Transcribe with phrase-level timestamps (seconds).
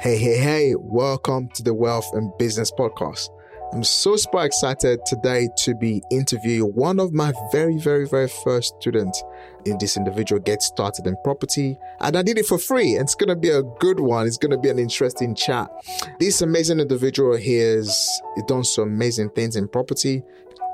[0.00, 3.28] Hey, hey, hey, welcome to the Wealth and Business Podcast.
[3.74, 8.76] I'm so super excited today to be interviewing one of my very, very, very first
[8.80, 9.22] students
[9.66, 11.76] in this individual Get started in property.
[12.00, 12.92] And I did it for free.
[12.92, 14.26] It's going to be a good one.
[14.26, 15.70] It's going to be an interesting chat.
[16.18, 20.22] This amazing individual here has done some amazing things in property.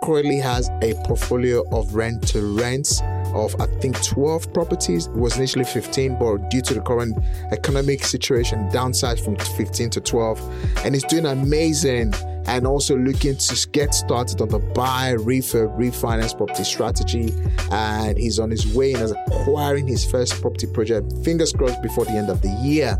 [0.04, 3.00] Currently has a portfolio of rent to rents
[3.44, 5.06] of I think 12 properties.
[5.06, 7.16] It was initially 15, but due to the current
[7.52, 10.84] economic situation, downsized from 15 to 12.
[10.84, 12.14] And he's doing amazing
[12.46, 17.34] and also looking to get started on the buy, refurb, refinance property strategy.
[17.70, 22.12] And he's on his way and acquiring his first property project, fingers crossed, before the
[22.12, 22.98] end of the year.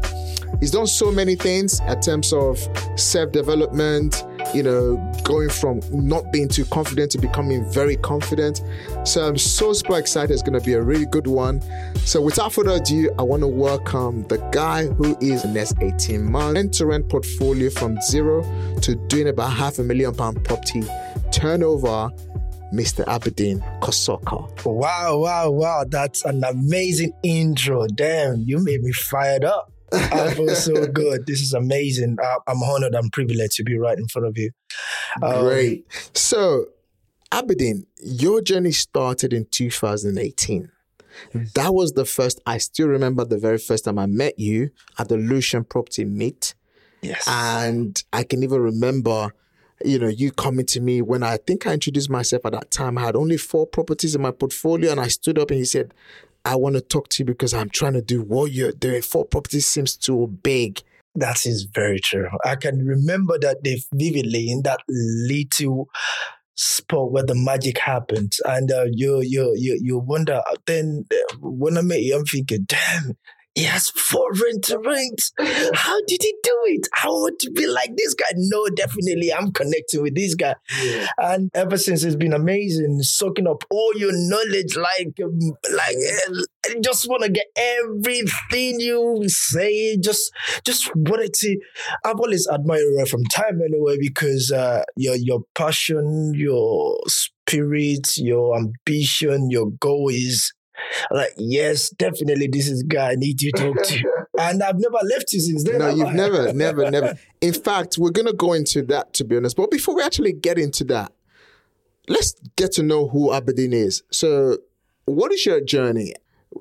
[0.61, 2.59] He's done so many things in terms of
[2.99, 8.63] self development, you know, going from not being too confident to becoming very confident.
[9.05, 10.33] So I'm so super excited.
[10.33, 11.63] It's going to be a really good one.
[12.05, 16.25] So without further ado, I want to welcome the guy who is the next 18
[16.31, 18.43] months rent to rent portfolio from zero
[18.81, 20.83] to doing about half a million pound property
[21.33, 22.11] turnover.
[22.73, 23.05] Mr.
[23.05, 24.51] Abideen Kosoko.
[24.65, 25.85] Wow, wow, wow.
[25.89, 27.87] That's an amazing intro.
[27.87, 29.71] Damn, you made me fired up.
[29.93, 31.27] I feel so good.
[31.27, 32.17] This is amazing.
[32.23, 34.51] I, I'm honored I'm privileged to be right in front of you.
[35.23, 35.87] Um, Great.
[36.15, 36.67] So,
[37.33, 40.71] Abideen, your journey started in 2018.
[41.55, 45.09] That was the first, I still remember the very first time I met you at
[45.09, 46.55] the Lucian Property Meet.
[47.03, 47.27] Yes.
[47.27, 49.33] And I can even remember,
[49.85, 52.99] you know, you coming to me when I think I introduced myself at that time.
[52.99, 55.95] I had only four properties in my portfolio and I stood up and he said,
[56.47, 59.03] I want to talk to you because I'm trying to do what you're doing.
[59.03, 60.81] Four properties seems too big.
[61.17, 62.29] That is very true.
[62.45, 63.57] I can remember that
[63.93, 65.89] vividly in that little
[66.55, 70.41] spot where the magic happens, and uh, you you you you wonder.
[70.67, 73.17] Then uh, when I met you, I'm thinking, damn,
[73.57, 75.33] he has four rent rents.
[75.39, 76.89] How did he do it?
[77.03, 78.27] I want to be like this guy.
[78.37, 80.57] No, definitely, I'm connecting with this guy.
[80.85, 81.07] Yeah.
[81.17, 84.77] And ever since, it's been amazing, soaking up all your knowledge.
[84.77, 85.39] Like, um,
[85.75, 85.97] like,
[86.67, 89.97] I just want to get everything you say.
[89.97, 90.31] Just,
[90.67, 91.59] just wanted to.
[92.05, 98.55] I've always admired you from time anyway because uh, your your passion, your spirit, your
[98.59, 100.53] ambition, your goal is
[101.11, 104.27] like, yes, definitely, this is guy I need to talk to.
[104.39, 105.79] and I've never left you since then.
[105.79, 107.19] No, you've never, never, never.
[107.41, 109.57] In fact, we're gonna go into that to be honest.
[109.57, 111.13] But before we actually get into that,
[112.09, 114.03] let's get to know who Abideen is.
[114.11, 114.59] So,
[115.05, 116.15] what is your journey?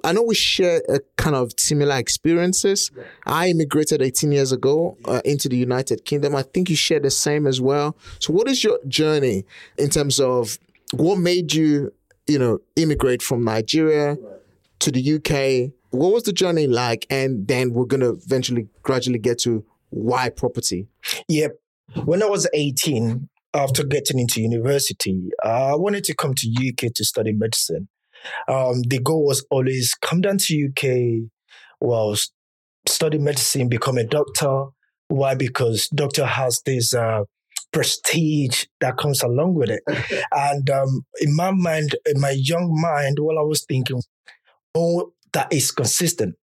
[0.04, 2.92] I know we share a kind of similar experiences.
[2.96, 3.04] Yeah.
[3.26, 6.36] I immigrated 18 years ago uh, into the United Kingdom.
[6.36, 7.96] I think you share the same as well.
[8.20, 9.46] So, what is your journey
[9.78, 10.58] in terms of
[10.94, 11.92] what made you
[12.28, 14.18] you know, immigrate from Nigeria
[14.80, 15.72] to the UK.
[15.92, 17.06] What was the journey like?
[17.10, 20.88] And then we're going to eventually gradually get to why property.
[21.30, 21.52] Yep.
[22.04, 27.06] When I was 18, after getting into university, I wanted to come to UK to
[27.06, 27.88] study medicine.
[28.48, 31.30] Um, the goal was always come down to UK,
[31.80, 32.16] well,
[32.88, 34.66] study medicine, become a doctor.
[35.08, 35.36] Why?
[35.36, 37.24] Because doctor has this uh,
[37.76, 39.84] prestige that comes along with it.
[40.32, 44.02] and um, in my mind, in my young mind, what I was thinking,
[44.74, 46.36] oh, that is consistent.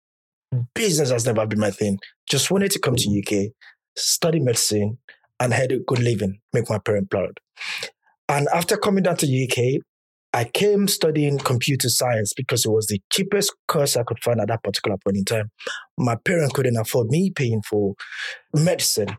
[0.74, 2.00] Business has never been my thing.
[2.28, 3.52] Just wanted to come to UK,
[3.96, 4.98] study medicine,
[5.38, 7.38] and had a good living, make my parents proud.
[8.28, 9.82] And after coming down to UK,
[10.32, 14.48] I came studying computer science because it was the cheapest course I could find at
[14.48, 15.52] that particular point in time.
[15.97, 17.94] My parents couldn't afford me paying for
[18.52, 19.16] medicine.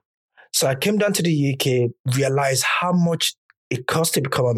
[0.53, 3.33] So I came down to the UK, realized how much
[3.69, 4.49] it costs to become a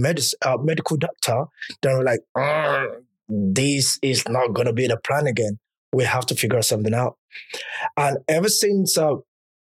[0.41, 1.45] uh, medical doctor.
[1.81, 2.21] Then we're like,
[3.29, 5.59] this is not going to be the plan again.
[5.93, 7.17] We have to figure something out.
[7.95, 9.15] And ever since I uh,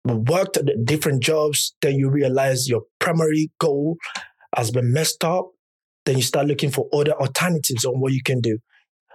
[0.05, 3.97] worked at different jobs, then you realize your primary goal
[4.55, 5.49] has been messed up.
[6.05, 8.57] Then you start looking for other alternatives on what you can do.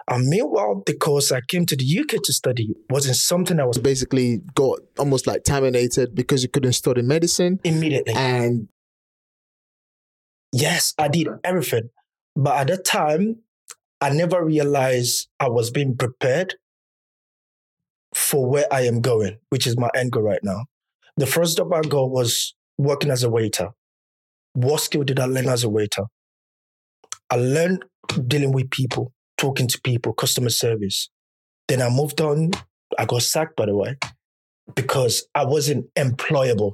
[0.09, 3.77] And meanwhile, the course I came to the UK to study wasn't something I was
[3.77, 8.15] basically got almost like terminated because you couldn't study medicine immediately.
[8.15, 8.69] And
[10.51, 11.89] yes, I did everything.
[12.35, 13.43] But at that time,
[14.01, 16.55] I never realized I was being prepared
[18.15, 20.65] for where I am going, which is my end goal right now.
[21.17, 23.69] The first job I got was working as a waiter.
[24.53, 26.05] What skill did I learn as a waiter?
[27.29, 27.85] I learned
[28.27, 31.09] dealing with people talking to people, customer service.
[31.67, 32.51] Then I moved on.
[32.97, 33.95] I got sacked, by the way,
[34.75, 36.73] because I wasn't employable.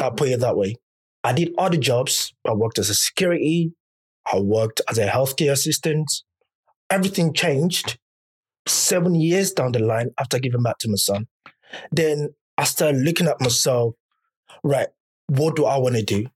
[0.00, 0.76] I'll put it that way.
[1.22, 2.34] I did other jobs.
[2.46, 3.72] I worked as a security.
[4.30, 6.10] I worked as a healthcare assistant.
[6.90, 7.98] Everything changed
[8.66, 11.28] seven years down the line after giving back to my son.
[11.92, 13.94] Then I started looking at myself,
[14.64, 14.88] right,
[15.28, 16.26] what do I want to do?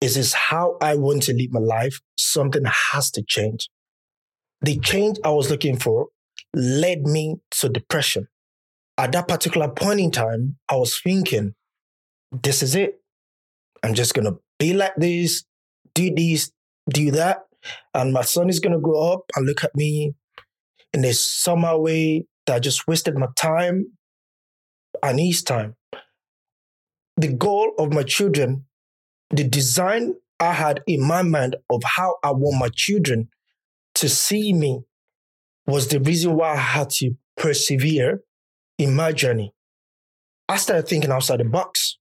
[0.00, 2.00] Is this how I want to live my life?
[2.18, 3.68] Something has to change.
[4.62, 6.08] The change I was looking for
[6.54, 8.28] led me to depression.
[8.96, 11.54] At that particular point in time, I was thinking,
[12.42, 13.00] this is it.
[13.82, 15.44] I'm just going to be like this,
[15.94, 16.50] do this,
[16.92, 17.44] do that.
[17.94, 20.14] And my son is going to grow up and look at me
[20.92, 23.92] in a somehow way that I just wasted my time
[25.02, 25.76] and his time.
[27.16, 28.64] The goal of my children,
[29.30, 33.28] the design I had in my mind of how I want my children
[33.98, 34.80] to see me
[35.66, 38.22] was the reason why I had to persevere
[38.78, 39.52] in my journey.
[40.48, 41.98] I started thinking outside the box.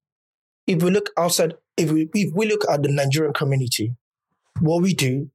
[0.67, 3.95] If we look outside, if we, if we look at the Nigerian community,
[4.59, 5.29] what we do,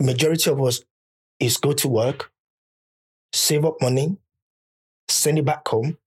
[0.00, 0.82] majority of us
[1.38, 2.30] is go to work,
[3.32, 4.16] save up money,
[5.08, 5.98] send it back home.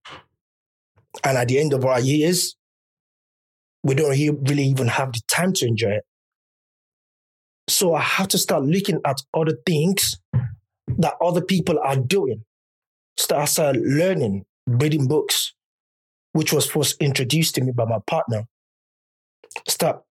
[1.24, 2.56] And at the end of our years,
[3.82, 6.04] we don't really even have the time to enjoy it.
[7.68, 12.44] So I have to start looking at other things that other people are doing.
[13.18, 15.54] Start, start learning, reading books,
[16.32, 18.44] which was first introduced to me by my partner.
[19.66, 20.02] Start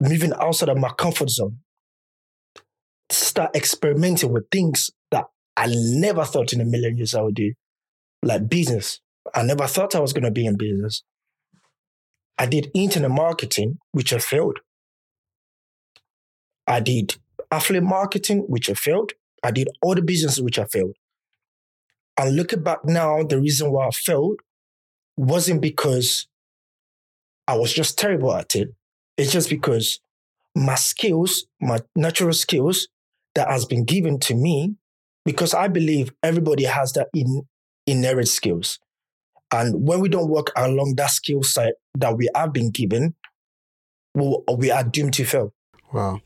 [0.00, 1.58] moving outside of my comfort zone.
[3.10, 7.52] Start experimenting with things that I never thought in a million years I would do,
[8.22, 9.00] like business.
[9.34, 11.04] I never thought I was going to be in business.
[12.38, 14.58] I did internet marketing, which I failed.
[16.68, 17.16] I did
[17.50, 19.12] affiliate marketing, which I failed.
[19.42, 20.96] I did all the businesses which I failed.
[22.18, 24.40] And looking back now, the reason why I failed
[25.16, 26.28] wasn't because
[27.46, 28.68] I was just terrible at it.
[29.16, 30.00] It's just because
[30.54, 32.88] my skills, my natural skills
[33.34, 34.74] that has been given to me,
[35.24, 37.42] because I believe everybody has that in,
[37.86, 38.78] inherent skills.
[39.50, 43.14] And when we don't work along that skill set that we have been given,
[44.14, 45.54] we, we are doomed to fail.
[45.92, 46.20] Wow.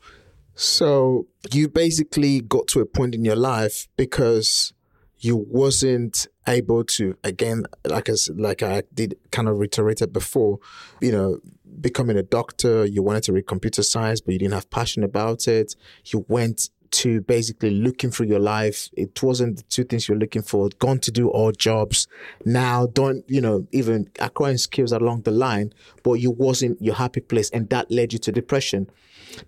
[0.55, 4.73] So you basically got to a point in your life because
[5.19, 10.59] you wasn't able to again like as like I did kind of reiterated before,
[11.01, 11.39] you know,
[11.79, 15.47] becoming a doctor, you wanted to read computer science, but you didn't have passion about
[15.47, 15.75] it.
[16.05, 18.89] You went to basically looking through your life.
[18.93, 20.69] It wasn't the two things you're looking for.
[20.79, 22.07] Gone to do all jobs.
[22.45, 25.73] Now don't, you know, even acquiring skills along the line,
[26.03, 28.89] but you wasn't your happy place and that led you to depression.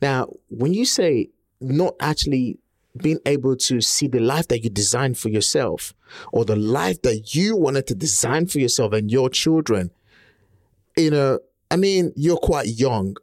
[0.01, 1.29] Now, when you say
[1.61, 2.57] not actually
[2.97, 5.93] being able to see the life that you designed for yourself
[6.31, 9.91] or the life that you wanted to design for yourself and your children,
[10.97, 11.39] you know,
[11.69, 13.17] I mean, you're quite young.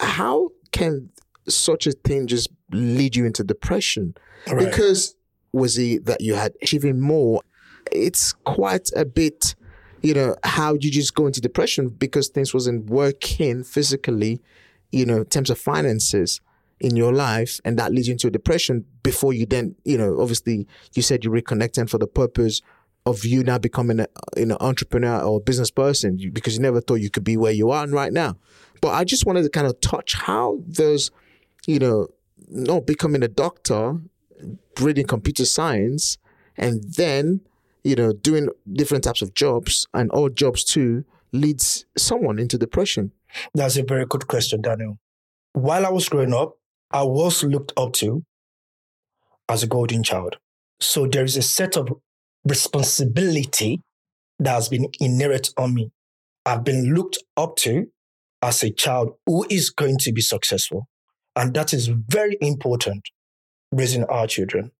[0.00, 1.10] How can
[1.48, 4.14] such a thing just lead you into depression?
[4.50, 4.66] Right.
[4.66, 5.14] Because
[5.52, 7.42] was it that you had achieving more?
[7.92, 9.54] It's quite a bit,
[10.02, 14.40] you know, how you just go into depression because things wasn't working physically
[14.94, 16.40] you know, in terms of finances
[16.78, 20.20] in your life and that leads you into a depression before you then, you know,
[20.20, 22.62] obviously you said you're reconnecting for the purpose
[23.04, 24.06] of you now becoming a,
[24.36, 27.70] you know, entrepreneur or business person because you never thought you could be where you
[27.70, 28.36] are right now.
[28.80, 31.10] But I just wanted to kind of touch how those,
[31.66, 32.06] you know,
[32.48, 33.98] not becoming a doctor,
[34.80, 36.18] reading computer science,
[36.56, 37.40] and then,
[37.82, 43.12] you know, doing different types of jobs and all jobs too leads someone into depression.
[43.54, 44.98] That's a very good question, Daniel.
[45.52, 46.54] While I was growing up,
[46.90, 48.24] I was looked up to
[49.48, 50.36] as a golden child.
[50.80, 51.88] So there is a set of
[52.44, 53.80] responsibility
[54.38, 55.90] that has been inherent on me.
[56.46, 57.86] I've been looked up to
[58.42, 60.86] as a child who is going to be successful.
[61.36, 63.08] And that is very important
[63.72, 64.70] raising our children.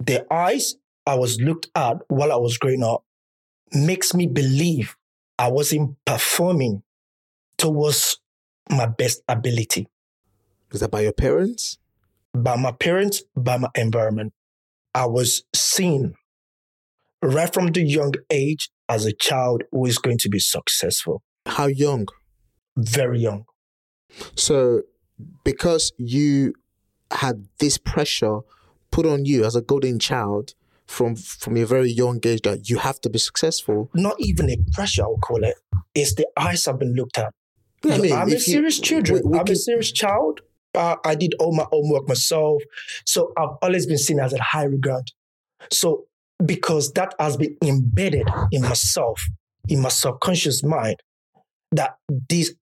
[0.00, 0.76] The eyes
[1.06, 3.04] I was looked at while I was growing up
[3.72, 4.96] makes me believe
[5.38, 6.82] I wasn't performing
[7.56, 8.20] towards
[8.70, 9.88] my best ability.
[10.72, 11.78] Is that by your parents?
[12.34, 14.32] By my parents, by my environment.
[14.94, 16.14] I was seen
[17.22, 21.22] right from the young age as a child who is going to be successful.
[21.46, 22.06] How young?
[22.76, 23.44] Very young.
[24.34, 24.82] So,
[25.44, 26.54] because you
[27.10, 28.40] had this pressure
[28.90, 30.54] put on you as a golden child
[30.86, 33.90] from from a very young age that you have to be successful.
[33.94, 35.54] Not even a pressure, I'll call it.
[35.94, 37.32] It's the eyes I've been looked at.
[37.84, 39.22] I mean, I'm a serious children.
[39.24, 39.52] We, we I'm can...
[39.52, 40.40] a serious child.
[40.74, 42.62] Uh, I did all my homework myself.
[43.04, 45.10] So I've always been seen as a high regard.
[45.70, 46.06] So
[46.44, 49.22] because that has been embedded in myself,
[49.68, 50.96] in my subconscious mind,
[51.72, 51.96] that
[52.28, 52.54] this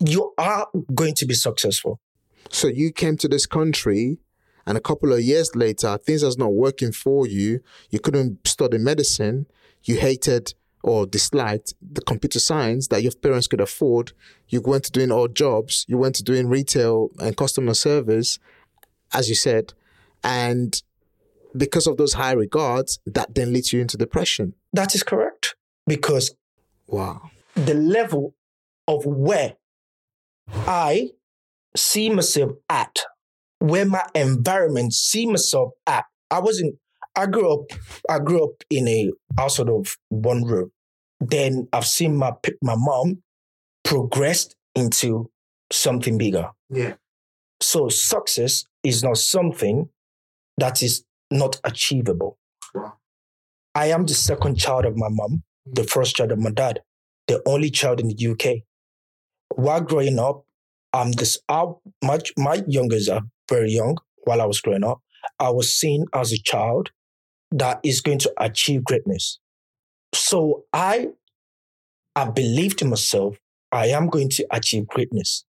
[0.00, 2.00] you are going to be successful.
[2.50, 4.18] So you came to this country
[4.66, 7.60] and a couple of years later, things was not working for you.
[7.90, 9.46] You couldn't study medicine.
[9.82, 10.54] You hated
[10.84, 14.12] or disliked the computer science that your parents could afford.
[14.48, 15.84] You went to doing odd jobs.
[15.88, 18.38] You went to doing retail and customer service,
[19.12, 19.74] as you said,
[20.24, 20.80] and
[21.56, 24.54] because of those high regards, that then leads you into depression.
[24.72, 25.54] That is correct.
[25.86, 26.34] Because
[26.86, 27.30] Wow.
[27.54, 28.34] the level
[28.88, 29.54] of where
[30.50, 31.10] I
[31.76, 32.98] see myself at,
[33.58, 36.04] where my environment see myself at.
[36.30, 36.76] I wasn't.
[37.14, 37.78] I grew up.
[38.08, 40.70] I grew up in a household of one room.
[41.20, 43.22] Then I've seen my my mom
[43.84, 45.30] progressed into
[45.70, 46.50] something bigger.
[46.70, 46.94] Yeah.
[47.60, 49.88] So success is not something
[50.58, 52.38] that is not achievable.
[52.74, 52.94] Wow.
[53.74, 55.90] I am the second child of my mom, the mm.
[55.90, 56.80] first child of my dad,
[57.26, 58.62] the only child in the UK.
[59.56, 60.44] While growing up,
[60.92, 61.38] I'm this.
[61.48, 61.66] I,
[62.02, 63.98] my my youngers are very young.
[64.24, 65.00] While I was growing up,
[65.38, 66.90] I was seen as a child
[67.50, 69.38] that is going to achieve greatness.
[70.14, 71.08] So I,
[72.14, 73.36] I believed in myself.
[73.70, 75.44] I am going to achieve greatness.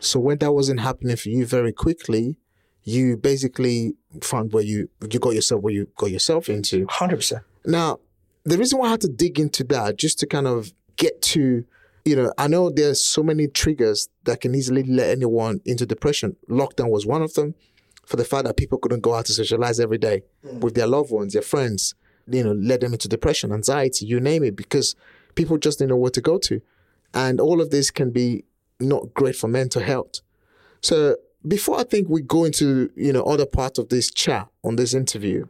[0.00, 2.36] So when that wasn't happening for you very quickly,
[2.82, 6.86] you basically found where you you got yourself where you got yourself into.
[6.88, 7.44] Hundred percent.
[7.64, 7.98] Now,
[8.44, 11.64] the reason why I had to dig into that just to kind of get to,
[12.04, 16.36] you know, I know there's so many triggers that can easily let anyone into depression.
[16.48, 17.54] Lockdown was one of them,
[18.06, 20.60] for the fact that people couldn't go out to socialize every day mm.
[20.60, 21.94] with their loved ones, their friends.
[22.26, 24.94] You know, led them into depression, anxiety, you name it, because
[25.34, 26.60] people just didn't know where to go to,
[27.12, 28.44] and all of this can be
[28.78, 30.20] not great for mental health.
[30.80, 31.16] So
[31.46, 34.94] before I think we go into you know other part of this chat on this
[34.94, 35.46] interview,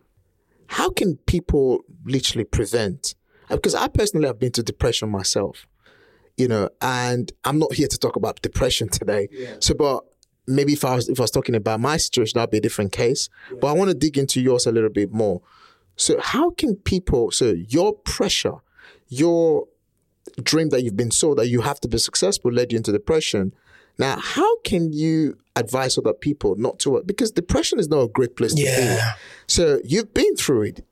[0.69, 3.15] how can people literally prevent?
[3.49, 5.67] Because I personally have been to depression myself,
[6.41, 9.29] you know, and I'm not here to talk about depression today.
[9.61, 10.05] So, but
[10.47, 12.93] maybe if I was if I was talking about my situation, that'd be a different
[12.93, 13.29] case.
[13.61, 15.43] But I want to dig into yours a little bit more.
[15.97, 17.31] So, how can people?
[17.31, 18.55] So, your pressure,
[19.09, 19.69] your
[20.43, 23.53] dream that you've been sold that you have to be successful led you into depression.
[23.99, 27.03] Now, how can you advise other people not to?
[27.05, 28.63] Because depression is not a great place to be.
[28.63, 29.13] Yeah.
[29.47, 30.87] So you've been through it,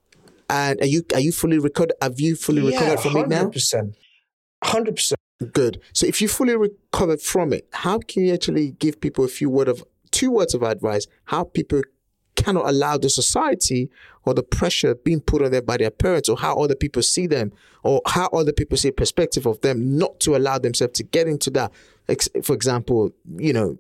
[0.50, 1.94] and are you are you fully recovered?
[2.02, 3.36] Have you fully recovered from it now?
[3.38, 3.96] Hundred percent.
[4.62, 5.17] Hundred percent.
[5.52, 5.80] Good.
[5.92, 9.48] So if you fully recovered from it, how can you actually give people a few
[9.48, 11.06] word of two words of advice?
[11.26, 11.82] How people
[12.34, 13.90] cannot allow the society
[14.24, 17.26] or the pressure being put on them by their parents or how other people see
[17.26, 17.52] them
[17.82, 21.50] or how other people see perspective of them not to allow themselves to get into
[21.50, 21.72] that
[22.42, 23.76] for example you know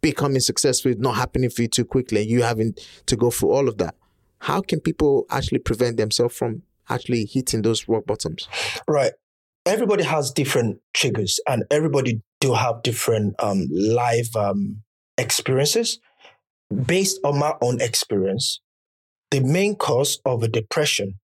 [0.00, 2.74] becoming successful is not happening for you too quickly and you having
[3.06, 3.96] to go through all of that
[4.38, 8.48] how can people actually prevent themselves from actually hitting those rock bottoms
[8.86, 9.12] Right.
[9.66, 14.82] Everybody has different triggers, and everybody do have different um, life um,
[15.18, 16.00] experiences.
[16.86, 18.60] Based on my own experience,
[19.30, 21.18] the main cause of a depression,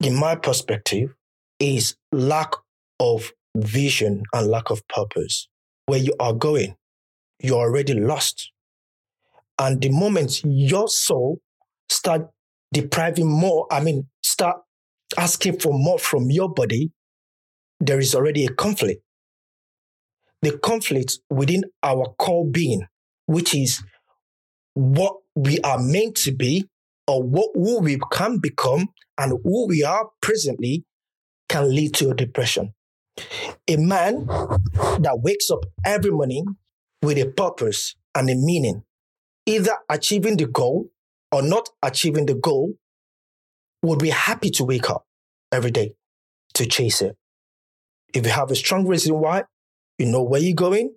[0.00, 1.14] in my perspective,
[1.58, 2.52] is lack
[3.00, 5.48] of vision and lack of purpose.
[5.86, 6.76] Where you are going,
[7.40, 8.52] you're already lost.
[9.58, 11.40] And the moment your soul
[11.88, 12.28] start
[12.72, 14.58] depriving more, I mean, start
[15.16, 16.92] asking for more from your body,
[17.82, 19.02] there is already a conflict.
[20.40, 22.86] The conflict within our core being,
[23.26, 23.82] which is
[24.74, 26.64] what we are meant to be
[27.08, 30.84] or what who we can become and who we are presently
[31.48, 32.72] can lead to a depression.
[33.68, 36.56] A man that wakes up every morning
[37.02, 38.84] with a purpose and a meaning,
[39.44, 40.88] either achieving the goal
[41.32, 42.74] or not achieving the goal,
[43.82, 45.04] would be happy to wake up
[45.50, 45.94] every day
[46.54, 47.16] to chase it.
[48.14, 49.44] If you have a strong reason why,
[49.98, 50.94] you know where you're going,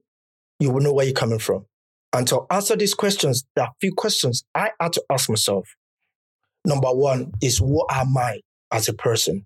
[0.59, 1.65] you will know where you're coming from.
[2.13, 5.75] And to answer these questions, there are a few questions I had to ask myself.
[6.65, 8.41] Number one is what am I
[8.71, 9.45] as a person?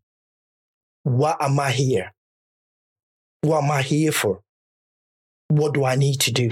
[1.03, 2.13] Why am I here?
[3.41, 4.41] What am I here for?
[5.47, 6.51] What do I need to do?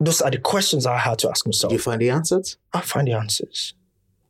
[0.00, 1.70] Those are the questions I had to ask myself.
[1.70, 3.74] do you find the answers I find the answers.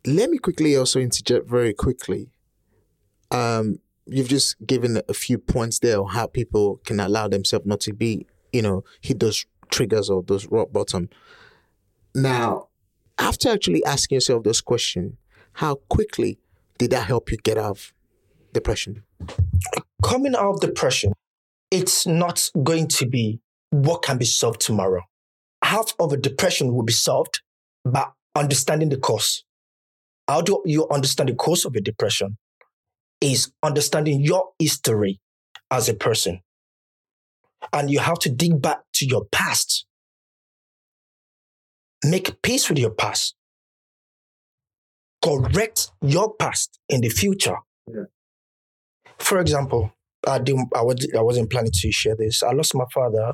[0.06, 2.30] let me quickly also interject very quickly.
[3.30, 7.80] Um, you've just given a few points there on how people can allow themselves not
[7.80, 11.08] to be, you know, hit those triggers or those rock bottom.
[12.14, 12.68] Now,
[13.18, 15.14] after actually asking yourself those questions,
[15.54, 16.38] how quickly
[16.78, 17.92] did that help you get out of
[18.52, 19.02] depression?
[20.06, 21.12] coming out of depression,
[21.70, 25.02] it's not going to be what can be solved tomorrow.
[25.64, 27.40] Half of a depression will be solved
[27.84, 29.44] by understanding the cause.
[30.28, 32.36] How do you understand the cause of a depression?
[33.20, 35.20] Is understanding your history
[35.70, 36.40] as a person.
[37.72, 39.86] And you have to dig back to your past.
[42.04, 43.34] Make peace with your past.
[45.24, 47.56] Correct your past in the future.
[47.88, 48.04] Yeah.
[49.18, 49.92] For example,
[50.26, 50.68] I didn't.
[50.76, 51.08] I was.
[51.16, 52.42] I wasn't planning to share this.
[52.42, 53.32] I lost my father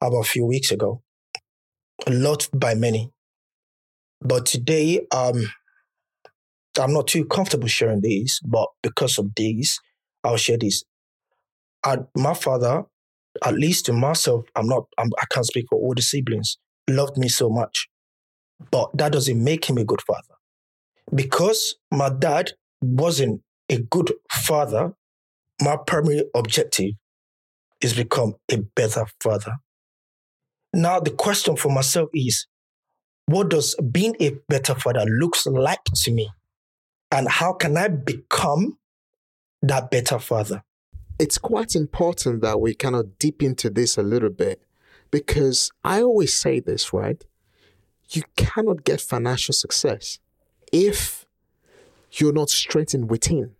[0.00, 1.02] about a few weeks ago.
[2.08, 3.10] Loved by many,
[4.20, 5.50] but today, um,
[6.78, 8.40] I'm not too comfortable sharing these.
[8.44, 9.80] But because of these,
[10.24, 10.84] I'll share these.
[11.84, 12.84] I, my father,
[13.44, 14.84] at least to myself, I'm not.
[14.98, 16.58] I'm, I can't speak for all the siblings.
[16.88, 17.88] Loved me so much,
[18.70, 20.34] but that doesn't make him a good father.
[21.14, 24.94] Because my dad wasn't a good father,
[25.60, 26.92] my primary objective
[27.80, 29.54] is become a better father.
[30.72, 32.46] Now the question for myself is,
[33.26, 36.30] what does being a better father looks like to me?
[37.10, 38.78] And how can I become
[39.62, 40.62] that better father?
[41.18, 44.60] It's quite important that we kind of deep into this a little bit
[45.10, 47.24] because I always say this, right?
[48.10, 50.18] You cannot get financial success
[50.72, 51.24] if
[52.12, 53.54] you're not strengthened within.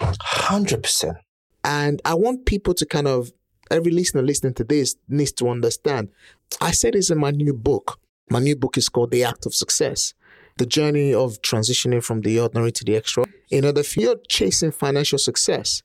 [0.00, 1.16] 100%.
[1.62, 3.32] And I want people to kind of,
[3.70, 6.10] every listener listening to this needs to understand.
[6.60, 8.00] I said this in my new book.
[8.30, 10.14] My new book is called The Act of Success
[10.56, 13.24] The Journey of Transitioning from the Ordinary to the Extra.
[13.50, 15.82] In other, if you're chasing financial success,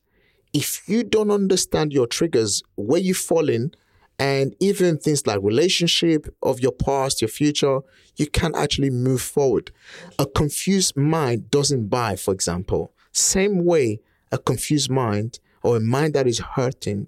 [0.53, 3.71] if you don't understand your triggers, where you fall in,
[4.19, 7.79] and even things like relationship of your past, your future,
[8.17, 9.71] you can't actually move forward.
[10.19, 12.93] A confused mind doesn't buy, for example.
[13.11, 17.07] Same way, a confused mind or a mind that is hurting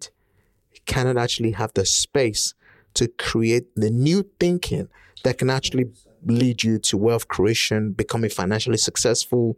[0.88, 2.56] cannot actually have the space
[2.96, 4.88] to create the new thinking
[5.24, 5.86] that can actually
[6.25, 9.57] lead you to wealth creation, becoming financially successful,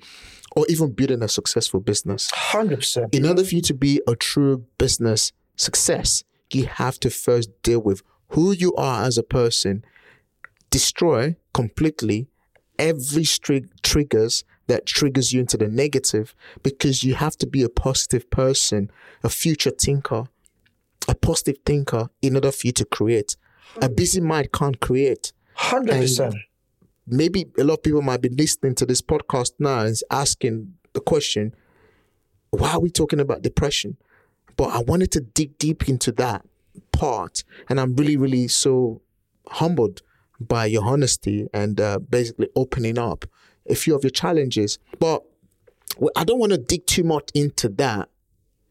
[0.56, 2.32] or even building a successful business.
[2.32, 3.14] 100%.
[3.14, 7.82] In order for you to be a true business success, you have to first deal
[7.82, 9.84] with who you are as a person,
[10.70, 12.28] destroy completely
[12.80, 17.70] every stri- triggers that triggers you into the negative because you have to be a
[17.70, 18.90] positive person,
[19.24, 20.26] a future thinker,
[21.08, 23.36] a positive thinker in order for you to create.
[23.82, 25.34] A busy mind can't create.
[25.58, 26.34] 100%.
[27.06, 31.02] Maybe a lot of people might be listening to this podcast now and asking the
[31.02, 31.54] question,
[32.52, 33.98] why are we talking about depression?
[34.56, 36.46] But I wanted to dig deep into that
[36.92, 37.44] part.
[37.70, 39.02] And I'm really, really so
[39.50, 40.02] humbled
[40.40, 43.26] by your honesty and uh, basically opening up
[43.68, 44.78] a few of your challenges.
[45.00, 45.24] But
[46.16, 48.10] I don't want to dig too much into that.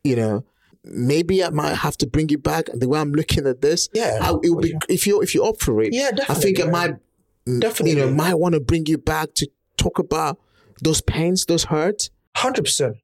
[0.04, 0.44] You know,
[0.84, 2.66] maybe I might have to bring you back.
[2.72, 4.18] The way I'm looking at this, Yeah.
[4.20, 5.92] I, it would be if you if you up for it.
[5.92, 6.96] Yeah, I think I might,
[7.46, 7.90] Mm, Definitely.
[7.92, 8.16] you know, mm.
[8.16, 10.38] might want to bring you back to talk about
[10.82, 12.10] those pains, those hurts.
[12.36, 12.94] 100%.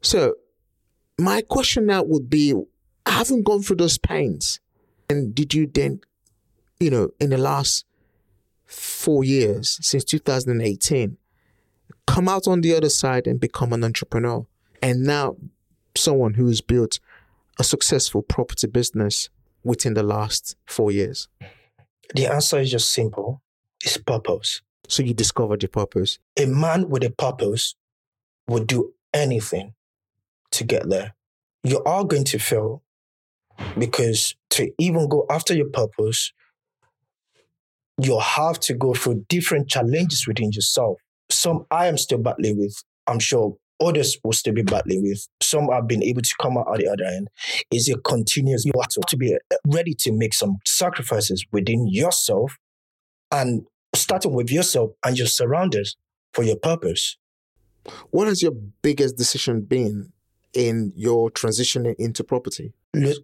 [0.00, 0.34] So,
[1.18, 2.54] my question now would be:
[3.06, 4.60] having gone through those pains,
[5.10, 6.00] and did you then,
[6.78, 7.84] you know, in the last
[8.64, 11.16] four years since 2018,
[12.06, 14.46] come out on the other side and become an entrepreneur,
[14.80, 15.36] and now
[15.96, 17.00] someone who has built
[17.58, 19.28] a successful property business
[19.64, 21.28] within the last four years?
[22.14, 23.42] The answer is just simple
[23.84, 24.62] it's purpose.
[24.88, 26.18] So you discovered your purpose.
[26.38, 27.74] A man with a purpose
[28.48, 29.74] would do anything
[30.52, 31.14] to get there.
[31.62, 32.82] You are going to fail
[33.78, 36.32] because to even go after your purpose,
[38.00, 40.98] you have to go through different challenges within yourself.
[41.30, 42.82] Some I am still battling with.
[43.06, 45.26] I'm sure others will still be battling with.
[45.42, 47.28] Some have been able to come out at the other end.
[47.70, 48.64] Is a continuous.
[48.64, 49.36] You have to be
[49.66, 52.56] ready to make some sacrifices within yourself
[53.30, 55.96] and starting with yourself and your surroundings
[56.32, 57.16] for your purpose.
[58.10, 60.12] What has your biggest decision been
[60.54, 62.72] in your transitioning into property?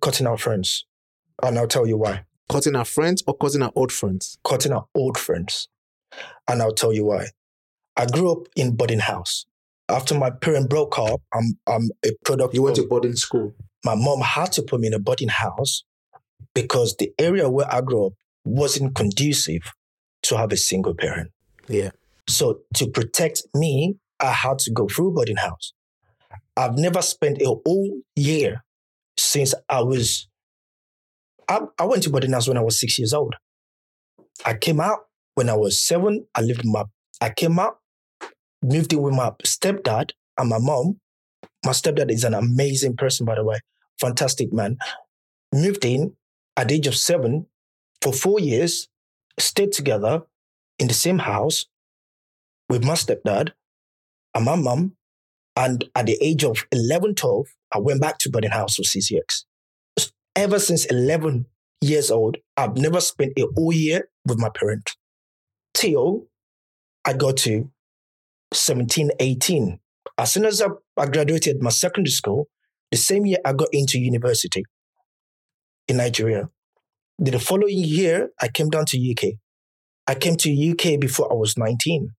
[0.01, 0.87] Cutting out friends.
[1.43, 2.25] And I'll tell you why.
[2.49, 4.39] Cutting our friends or cutting our old friends?
[4.45, 5.69] Cutting our old friends.
[6.49, 7.29] And I'll tell you why.
[7.97, 9.47] I grew up in boarding house.
[9.89, 13.55] After my parent broke up, I'm, I'm a product You went of- to boarding school.
[13.85, 15.85] my mom had to put me in a boarding house
[16.55, 18.13] because the area where I grew up
[18.45, 19.63] wasn't conducive
[20.25, 21.31] to have a single parent.
[21.69, 21.91] Yeah.
[22.29, 25.73] So to protect me, I had to go through boarding house.
[26.57, 28.65] I've never spent a whole year
[29.17, 30.29] since I was.
[31.49, 33.35] I, I went to boarding house when I was six years old.
[34.45, 35.01] I came out
[35.35, 36.27] when I was seven.
[36.35, 36.85] I lived with my.
[37.21, 37.79] I came out,
[38.63, 41.01] moved in with my stepdad and my mom.
[41.65, 43.59] My stepdad is an amazing person, by the way,
[44.01, 44.77] fantastic man.
[45.53, 46.15] Moved in
[46.57, 47.47] at the age of seven
[48.03, 48.89] for four years,
[49.39, 50.23] stayed together
[50.79, 51.67] in the same house
[52.69, 53.51] with my stepdad
[54.35, 54.97] and my mom.
[55.57, 59.45] And at the age of 11, 12, I went back to boarding house for CCX.
[60.35, 61.47] Ever since 11
[61.81, 64.91] years old, I've never spent a whole year with my parent.
[65.75, 66.27] Till
[67.05, 67.71] I got to
[68.53, 69.79] 17, 18.
[70.19, 70.67] As soon as I,
[70.97, 72.49] I graduated my secondary school,
[72.91, 74.65] The same year I got into university
[75.89, 76.49] in Nigeria.
[77.19, 79.35] The following year, I came down to UK.
[80.07, 82.11] I came to UK before I was 19,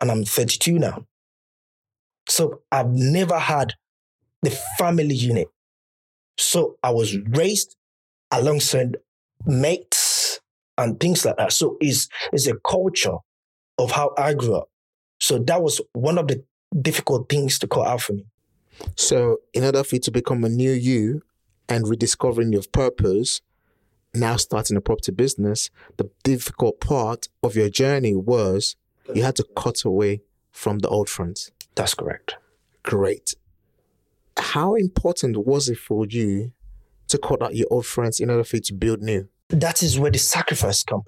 [0.00, 1.06] and I'm 32 now.
[2.28, 3.74] So I've never had
[4.42, 5.48] the family unit.
[6.38, 7.76] So I was raised
[8.30, 8.96] alongside
[9.46, 10.40] mates
[10.76, 11.52] and things like that.
[11.52, 13.16] So it's, it's a culture
[13.78, 14.68] of how I grew up.
[15.20, 16.44] So that was one of the
[16.80, 18.26] difficult things to call out for me.
[18.94, 21.22] So, in order for you to become a new you
[21.68, 23.40] and rediscovering your purpose,
[24.14, 28.76] now starting a property business, the difficult part of your journey was
[29.14, 31.50] you had to cut away from the old friends.
[31.74, 32.36] That's correct.
[32.82, 33.34] Great.
[34.36, 36.52] How important was it for you
[37.08, 39.28] to cut out your old friends in order for you to build new?
[39.48, 41.04] That is where the sacrifice comes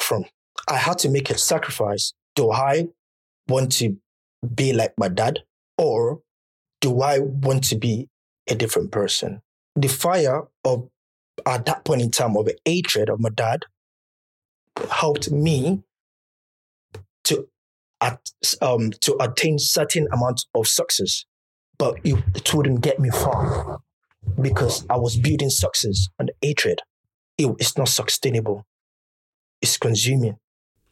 [0.00, 0.24] from.
[0.68, 2.12] I had to make a sacrifice.
[2.34, 2.88] Do I
[3.48, 3.96] want to
[4.54, 5.40] be like my dad
[5.78, 6.20] or
[6.80, 8.08] do I want to be
[8.48, 9.40] a different person?
[9.76, 10.88] The fire of
[11.44, 13.64] at that point in time of hatred of my dad
[14.90, 15.82] helped me
[17.24, 17.48] to
[18.00, 18.20] at,
[18.60, 21.24] um, to attain certain amount of success,
[21.78, 23.80] but it, it wouldn't get me far
[24.40, 26.80] because I was building success on hatred.
[27.38, 28.66] It, it's not sustainable.
[29.62, 30.36] It's consuming.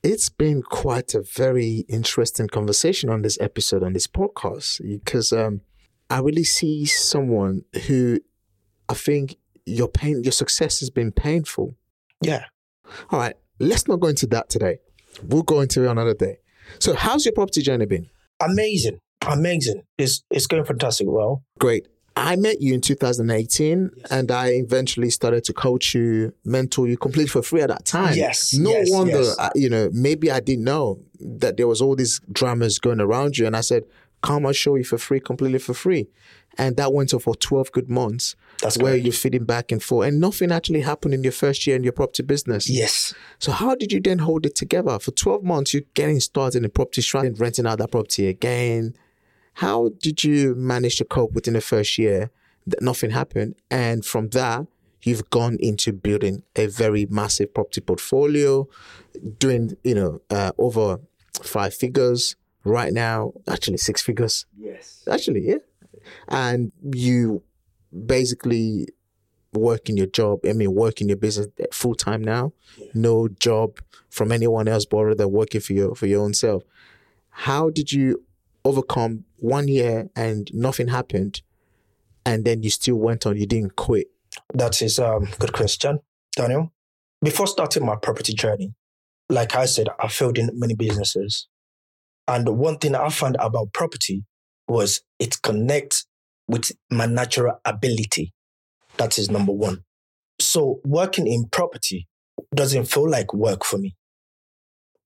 [0.03, 5.63] It's been quite a very interesting conversation on this episode on this podcast because um,
[6.11, 8.21] I really see someone who
[8.89, 11.75] I think your pain, your success has been painful.
[12.23, 12.45] Yeah.
[13.11, 14.79] All right, let's not go into that today.
[15.23, 16.39] We'll go into it another day.
[16.79, 18.09] So, how's your property journey been?
[18.41, 19.83] Amazing, amazing.
[19.99, 21.07] It's it's going fantastic.
[21.09, 21.89] Well, Great.
[22.17, 27.29] I met you in 2018 and I eventually started to coach you, mentor you completely
[27.29, 28.15] for free at that time.
[28.17, 29.37] Yes, No yes, wonder, yes.
[29.37, 33.37] uh, you know, maybe I didn't know that there was all these dramas going around
[33.37, 33.47] you.
[33.47, 33.83] And I said,
[34.23, 36.07] come, I'll show you for free, completely for free.
[36.57, 39.05] And that went on for 12 good months That's where correct.
[39.05, 40.09] you're feeding back and forth.
[40.09, 42.69] And nothing actually happened in your first year in your property business.
[42.69, 44.99] yes, So how did you then hold it together?
[44.99, 48.95] For 12 months, you're getting started in property strategy and renting out that property again.
[49.55, 52.31] How did you manage to cope within the first year
[52.67, 53.55] that nothing happened?
[53.71, 54.67] And from that,
[55.03, 58.67] you've gone into building a very massive property portfolio,
[59.39, 60.99] doing, you know, uh, over
[61.43, 64.47] five figures right now, actually six figures.
[64.59, 65.59] yes, Actually, yeah.
[66.29, 67.43] And you
[68.07, 68.89] basically
[69.53, 72.53] working your job, I mean, working your business full time now.
[72.93, 73.79] No job
[74.11, 76.63] from anyone else but rather working for your for your own self.
[77.31, 78.25] How did you
[78.65, 81.43] overcome one year and nothing happened,
[82.25, 83.37] and then you still went on?
[83.37, 84.09] You didn't quit.
[84.53, 86.01] that is a um, good question,
[86.37, 86.73] Daniel.
[87.23, 88.75] Before starting my property journey,
[89.31, 91.49] like I said, I failed in many businesses,
[92.29, 94.25] and one thing I found about property
[94.69, 96.07] was it connects
[96.49, 98.33] with my natural ability.
[98.97, 99.85] That is number one.
[100.41, 102.09] So working in property
[102.55, 103.97] doesn't feel like work for me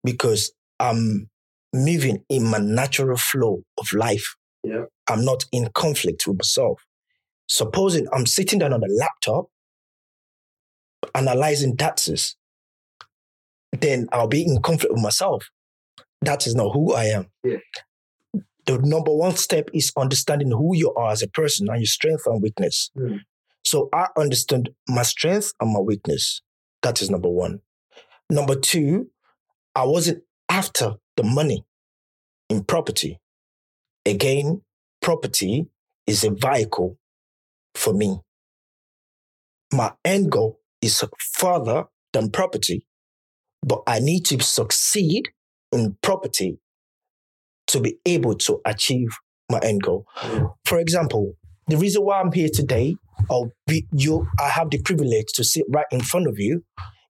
[0.03, 1.29] because I'm
[1.73, 4.35] moving in my natural flow of life.
[4.63, 4.85] Yeah.
[5.09, 6.81] I'm not in conflict with myself.
[7.49, 9.45] Supposing I'm sitting down on the laptop
[11.15, 12.35] analyzing taxes,
[13.71, 15.45] then I'll be in conflict with myself.
[16.21, 17.27] That is not who I am.
[17.43, 17.57] Yeah.
[18.67, 22.23] The number one step is understanding who you are as a person and your strength
[22.25, 22.91] and weakness.
[22.97, 23.21] Mm.
[23.63, 26.41] So I understand my strength and my weakness.
[26.83, 27.61] That is number one.
[28.29, 29.09] Number two,
[29.73, 31.65] I wasn't after the money
[32.49, 33.19] in property.
[34.05, 34.61] Again,
[35.01, 35.67] property
[36.05, 36.97] is a vehicle
[37.73, 38.19] for me.
[39.73, 42.85] My end goal is further than property,
[43.63, 45.29] but I need to succeed
[45.71, 46.59] in property
[47.67, 49.09] to be able to achieve
[49.51, 50.05] my end goal.
[50.65, 51.33] For example,
[51.67, 52.95] the reason why I'm here today,
[53.29, 53.51] or
[53.91, 56.63] you, I have the privilege to sit right in front of you,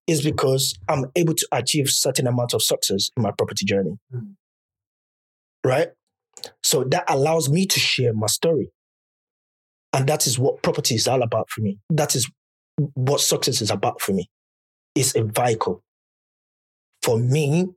[0.07, 3.97] is because I'm able to achieve certain amount of success in my property journey.
[4.13, 4.35] Mm.
[5.63, 5.89] Right?
[6.63, 8.71] So that allows me to share my story.
[9.93, 11.79] And that is what property is all about for me.
[11.89, 12.29] That is
[12.93, 14.29] what success is about for me.
[14.95, 15.83] It's a vehicle
[17.01, 17.67] for me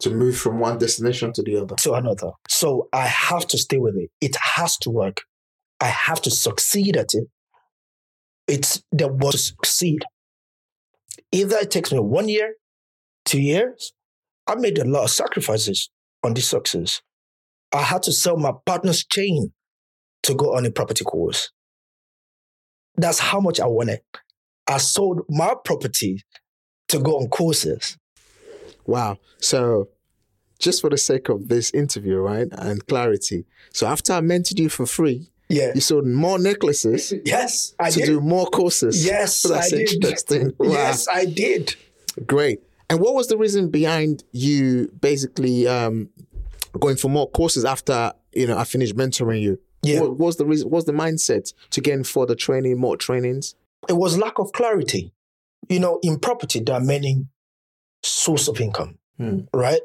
[0.00, 1.76] To move from one destination to the other.
[1.76, 2.30] to another.
[2.48, 4.10] So I have to stay with it.
[4.20, 5.22] It has to work.
[5.80, 7.24] I have to succeed at it.
[8.48, 10.04] It's the what to succeed.
[11.30, 12.54] Either it takes me one year,
[13.24, 13.92] two years.
[14.46, 15.90] I made a lot of sacrifices
[16.22, 17.00] on this success.
[17.72, 19.52] I had to sell my partner's chain
[20.24, 21.50] to go on a property course.
[22.96, 24.00] That's how much I wanted.
[24.66, 26.22] I sold my property
[26.88, 27.96] to go on courses.
[28.86, 29.18] Wow.
[29.38, 29.88] So,
[30.58, 33.44] just for the sake of this interview, right, and clarity.
[33.72, 35.72] So, after I mentored you for free, Yeah.
[35.74, 38.06] You sold more necklaces Yes, I to did.
[38.06, 39.04] do more courses.
[39.04, 39.92] Yes, That's I did.
[39.94, 40.52] interesting.
[40.58, 40.72] Wow.
[40.72, 41.74] Yes, I did.
[42.26, 42.60] Great.
[42.88, 46.08] And what was the reason behind you basically um,
[46.78, 49.58] going for more courses after you know I finished mentoring you?
[49.82, 50.00] Yeah.
[50.00, 50.70] What was the reason?
[50.70, 53.54] What's the mindset to getting further training, more trainings?
[53.88, 55.12] It was lack of clarity.
[55.68, 57.26] You know, in property, there are many
[58.02, 59.40] source of income, Hmm.
[59.54, 59.80] right?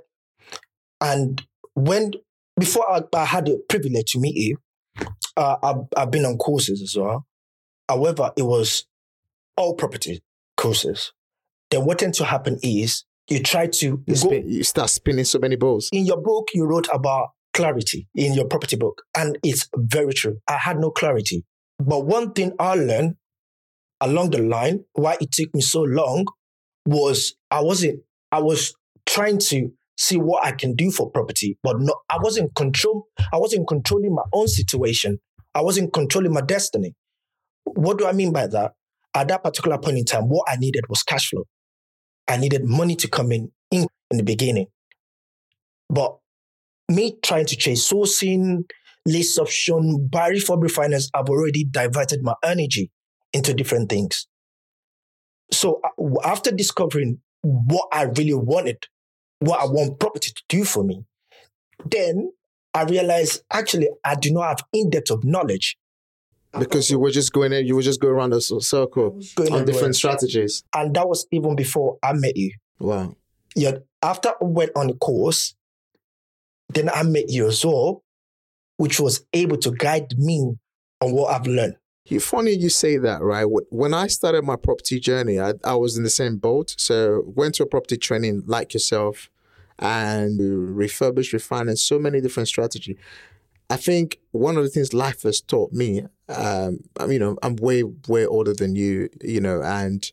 [1.01, 2.12] And when
[2.60, 4.58] before I, I had the privilege to meet you,
[5.36, 7.25] uh, I've, I've been on courses as well.
[7.88, 8.86] However, it was
[9.56, 10.21] all property
[10.56, 11.13] courses.
[11.69, 15.38] Then what tends to happen is you try to You, go, you start spinning so
[15.39, 15.89] many balls.
[15.91, 20.38] in your book you wrote about clarity in your property book and it's very true
[20.47, 21.43] i had no clarity
[21.80, 23.15] but one thing i learned
[23.99, 26.23] along the line why it took me so long
[26.86, 27.99] was i wasn't
[28.32, 28.74] i was
[29.06, 33.38] trying to see what i can do for property but no i wasn't control i
[33.38, 35.20] wasn't controlling my own situation.
[35.56, 36.94] I wasn't controlling my destiny.
[37.63, 38.74] What do i mean by that?
[39.16, 41.46] At that particular point in time what i needed was cash flow.
[42.28, 44.68] I needed money to come in in, in the beginning.
[45.90, 46.18] But
[46.90, 48.63] me trying to chase sourcing,
[49.06, 52.92] lease option, buy refurb refinance, I've already diverted my energy
[53.34, 54.28] into different things.
[55.52, 58.86] So uh, after discovering what I really wanted,
[59.39, 61.04] what I want property to do for me,
[61.86, 62.32] then
[62.73, 65.78] I realized actually I do not have in-depth of knowledge.
[66.58, 69.65] Because you were just going there, you were just going around c- circle Going on
[69.65, 70.63] different strategies.
[70.73, 72.52] And that was even before I met you.
[72.80, 73.15] Wow.
[73.56, 75.56] Yeah, after I went on the course,
[76.69, 78.04] then I met you as well,
[78.78, 80.54] which was able to guide me
[81.02, 81.76] on what I've learned.
[82.10, 83.46] You funny you say that, right?
[83.70, 86.74] When I started my property journey, I, I was in the same boat.
[86.78, 89.30] So went to a property training like yourself
[89.80, 90.39] and
[90.78, 92.98] refurbished, refinance, so many different strategy.
[93.70, 97.38] I think one of the things life has taught me, um, I mean, you know,
[97.43, 100.10] I'm way, way older than you, you know, and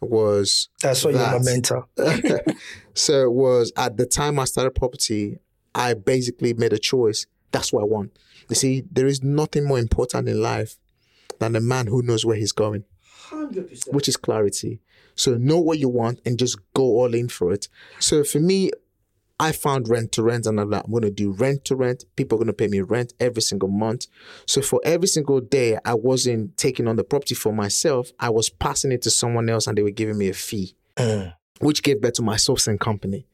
[0.00, 1.86] was That's why you're my mentor.
[2.94, 5.38] so it was at the time I started property,
[5.74, 7.26] I basically made a choice.
[7.52, 8.18] That's what I want.
[8.48, 10.76] You see, there is nothing more important in life
[11.38, 12.84] than a man who knows where he's going,
[13.88, 14.80] which is clarity.
[15.14, 17.68] So know what you want and just go all in for it.
[17.98, 18.70] So for me,
[19.38, 22.04] I found rent to rent and I'm like, I'm going to do rent to rent.
[22.16, 24.06] People are going to pay me rent every single month.
[24.46, 28.10] So for every single day, I wasn't taking on the property for myself.
[28.18, 31.34] I was passing it to someone else and they were giving me a fee Mm.
[31.60, 33.26] which gave birth to my sourcing company.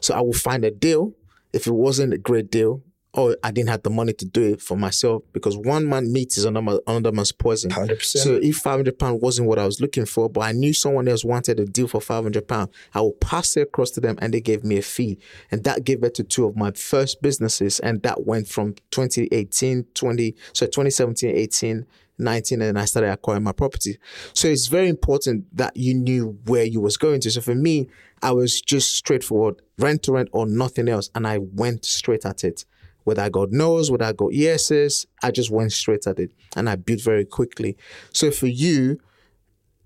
[0.00, 1.14] So I would find a deal.
[1.52, 2.82] If it wasn't a great deal,
[3.14, 6.36] or I didn't have the money to do it for myself, because one man meat
[6.36, 7.70] is another, another man's poison.
[7.70, 8.02] 100%.
[8.02, 11.08] So if five hundred pound wasn't what I was looking for, but I knew someone
[11.08, 14.18] else wanted a deal for five hundred pound, I would pass it across to them,
[14.20, 15.18] and they gave me a fee,
[15.50, 19.84] and that gave birth to two of my first businesses, and that went from 2018,
[19.94, 21.86] 20, so 2017, 18.
[22.20, 23.96] 19 and I started acquiring my property.
[24.32, 27.30] So it's very important that you knew where you was going to.
[27.30, 27.88] So for me,
[28.22, 31.10] I was just straightforward, rent to rent or nothing else.
[31.14, 32.64] And I went straight at it.
[33.08, 36.30] Whether I got no's, whether I got yeses, I just went straight at it.
[36.54, 37.74] And I built very quickly.
[38.12, 39.00] So for you,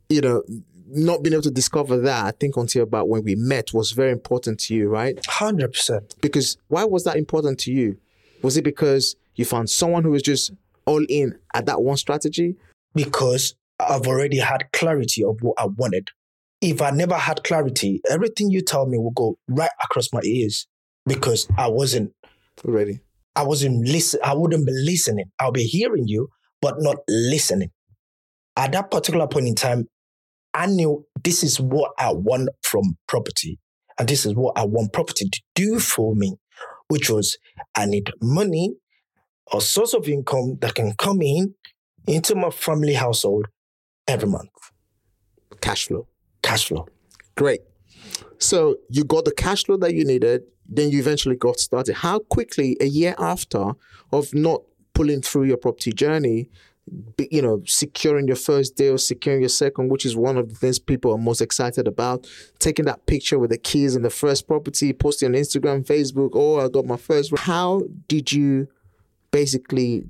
[0.08, 0.42] you know,
[0.88, 4.10] not being able to discover that, I think until about when we met was very
[4.10, 5.14] important to you, right?
[5.28, 6.20] 100%.
[6.20, 7.96] Because why was that important to you?
[8.42, 10.50] Was it because you found someone who was just
[10.84, 12.56] all in at that one strategy?
[12.92, 16.08] Because I've already had clarity of what I wanted.
[16.60, 20.66] If I never had clarity, everything you tell me will go right across my ears
[21.06, 22.12] because I wasn't
[22.64, 23.00] Already.
[23.34, 24.20] I wasn't listen.
[24.22, 25.26] I wouldn't be listening.
[25.38, 26.28] I'll be hearing you,
[26.60, 27.70] but not listening.
[28.56, 29.86] At that particular point in time,
[30.54, 33.58] I knew this is what I want from property,
[33.98, 36.36] and this is what I want property to do for me,
[36.88, 37.38] which was
[37.74, 38.74] I need money,
[39.52, 41.54] a source of income that can come in
[42.06, 43.46] into my family household
[44.06, 44.50] every month.
[45.60, 46.06] Cash flow.
[46.42, 46.86] Cash flow.
[47.36, 47.60] Great.
[48.42, 51.94] So you got the cash flow that you needed, then you eventually got started.
[51.94, 53.72] How quickly, a year after
[54.12, 54.62] of not
[54.94, 56.50] pulling through your property journey,
[57.30, 60.80] you know, securing your first deal, securing your second, which is one of the things
[60.80, 62.26] people are most excited about.
[62.58, 66.30] Taking that picture with the keys and the first property, posting on Instagram, Facebook.
[66.34, 67.32] Oh, I got my first.
[67.38, 68.66] How did you
[69.30, 70.04] basically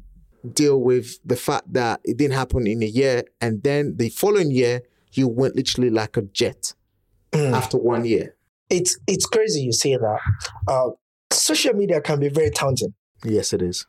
[0.55, 4.51] deal with the fact that it didn't happen in a year, and then the following
[4.51, 4.81] year
[5.12, 6.73] you went literally like a jet
[7.35, 8.37] after one year?
[8.71, 10.18] It's it's crazy you say that.
[10.68, 10.90] Uh,
[11.33, 12.95] social media can be very taunting.
[13.25, 13.87] Yes, it is.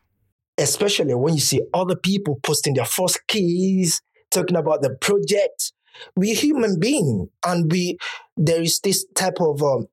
[0.58, 4.02] especially when you see other people posting their first keys,
[4.32, 5.74] talking about the project.
[6.16, 7.98] We're human beings, and we
[8.38, 9.88] there is this type of um,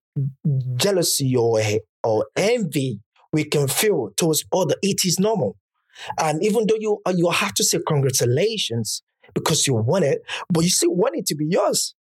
[0.76, 1.60] jealousy or
[2.02, 3.00] or envy
[3.32, 4.74] we can feel towards other.
[4.82, 5.56] It is normal.
[6.18, 9.02] And even though you you have to say congratulations
[9.34, 11.94] because you won it, but you still want it to be yours.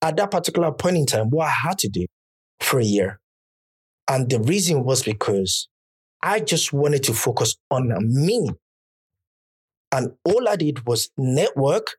[0.00, 2.06] At that particular point in time, what I had to do
[2.60, 3.20] for a year.
[4.08, 5.68] And the reason was because
[6.22, 8.50] I just wanted to focus on me.
[9.92, 11.96] And all I did was network,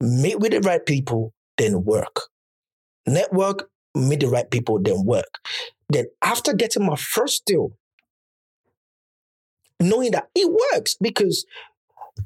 [0.00, 2.22] meet with the right people, then work.
[3.06, 5.38] Network, meet the right people, then work.
[5.88, 7.70] Then after getting my first deal,
[9.80, 11.46] knowing that it works because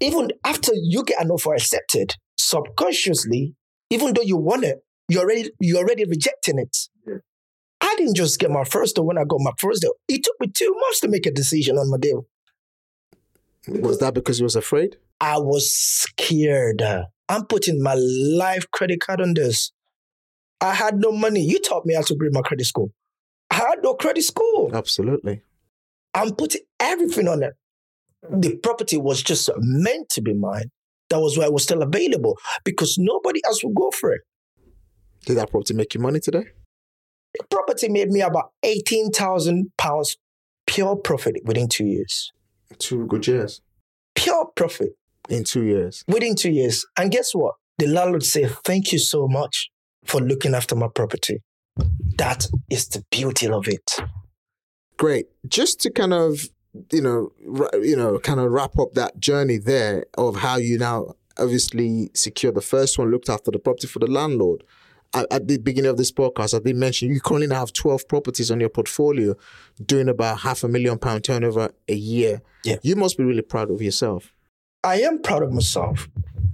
[0.00, 3.54] even after you get an offer accepted, subconsciously,
[3.90, 6.76] even though you want it, you're already you're already rejecting it.
[7.06, 7.16] Yeah.
[7.80, 9.92] I didn't just get my first deal when I got my first deal.
[10.08, 12.26] It took me two months to make a decision on my deal.
[13.68, 14.96] Was that because you was afraid?
[15.20, 16.82] I was scared.
[17.28, 19.72] I'm putting my life credit card on this.
[20.60, 21.40] I had no money.
[21.40, 22.88] You taught me how to build my credit score.
[23.50, 24.74] I had no credit score.
[24.74, 25.42] Absolutely.
[26.14, 27.54] I'm putting everything on it.
[28.30, 30.70] The property was just meant to be mine.
[31.08, 34.20] That was why it was still available because nobody else would go for it.
[35.26, 36.44] Did that property make you money today?
[37.38, 40.16] The property made me about eighteen thousand pounds
[40.66, 42.33] pure profit within two years.
[42.78, 43.61] Two good years.
[44.14, 44.90] Pure profit.
[45.28, 46.04] In two years.
[46.09, 46.85] Within two years.
[46.98, 47.54] And guess what?
[47.78, 49.70] The landlord said, Thank you so much
[50.04, 51.38] for looking after my property.
[52.18, 53.96] That is the beauty of it.
[54.98, 55.26] Great.
[55.48, 56.48] Just to kind of,
[56.92, 57.33] you know,
[57.80, 62.52] you know, kind of wrap up that journey there of how you now obviously secure
[62.52, 64.62] the first one, looked after the property for the landlord.
[65.12, 68.60] At, the beginning of this podcast, I did mention you currently have 12 properties on
[68.60, 69.34] your portfolio
[69.84, 72.42] doing about half a million pound turnover a year.
[72.64, 72.76] Yeah.
[72.82, 74.32] You must be really proud of yourself.
[74.84, 76.08] I am proud of myself.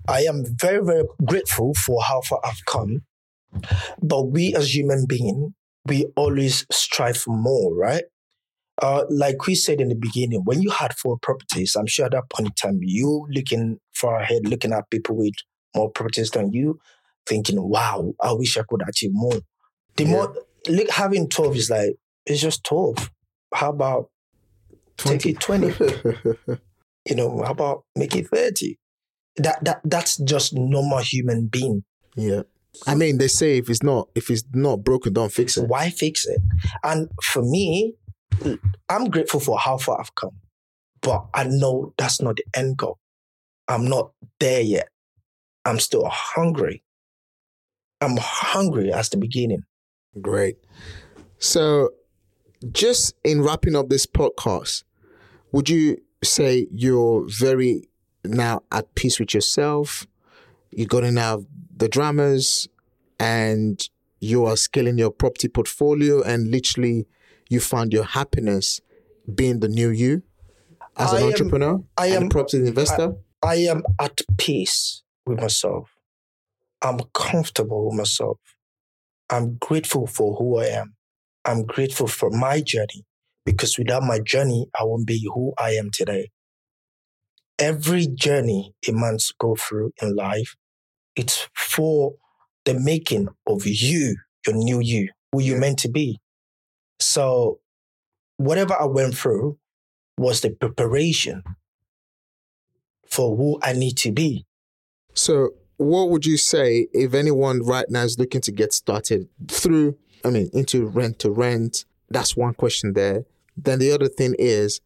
[0.09, 3.03] I am very, very grateful for how far I've come.
[4.03, 5.53] But we as human beings,
[5.85, 8.05] we always strive for more, right?
[8.83, 12.13] Uh, like we said in the beginning, when you had four properties, I'm sure at
[12.13, 15.35] that point in time, you looking far ahead, looking at people with
[15.75, 16.79] more properties than you,
[17.27, 19.41] thinking, wow, I wish I could achieve more.
[19.97, 20.11] The yeah.
[20.11, 20.37] more,
[20.69, 23.11] look, having 12 is like, it's just 12.
[23.55, 24.11] How about
[24.99, 25.19] 20.
[25.19, 25.67] take it 20?
[27.09, 28.79] you know, how about make it 30?
[29.37, 31.85] That, that, that's just normal human being.
[32.17, 32.43] Yeah.
[32.87, 35.69] I mean, they say if it's not if it's not broken, don't fix it.
[35.69, 36.41] Why fix it?
[36.83, 37.95] And for me,
[38.89, 40.39] I'm grateful for how far I've come,
[41.01, 42.99] but I know that's not the end goal.
[43.69, 44.89] I'm not there yet.
[45.65, 46.83] I'm still hungry.
[48.01, 49.63] I'm hungry as the beginning.
[50.21, 50.57] Great.
[51.39, 51.91] So,
[52.73, 54.85] just in wrapping up this podcast,
[55.53, 57.89] would you say you're very
[58.25, 60.07] now at peace with yourself?
[60.71, 62.69] You're going out the dramas
[63.19, 63.89] and
[64.21, 67.07] you are scaling your property portfolio and literally
[67.49, 68.81] you found your happiness
[69.35, 70.23] being the new you
[70.97, 73.15] as an I entrepreneur am, I am, a property investor?
[73.43, 75.96] I, I am at peace with myself.
[76.87, 78.39] I'm comfortable with myself.
[79.29, 80.95] I'm grateful for who I am.
[81.45, 83.05] I'm grateful for my journey
[83.45, 86.31] because without my journey, I won't be who I am today.
[87.59, 90.55] Every journey a man's go through in life,
[91.17, 92.13] it's for
[92.67, 96.21] the making of you, your new you, who you're meant to be.
[97.01, 97.59] So
[98.37, 99.59] whatever I went through
[100.19, 101.43] was the preparation
[103.09, 104.47] for who I need to be.
[105.15, 109.97] So what would you say if anyone right now is looking to get started through,
[110.25, 111.85] I mean, into rent to rent?
[112.09, 113.25] That's one question there.
[113.57, 114.81] Then the other thing is,